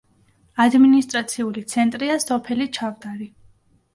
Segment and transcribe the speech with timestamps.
[0.63, 3.29] ადმინისტრაციული ცენტრია სოფელი ჩავდარი.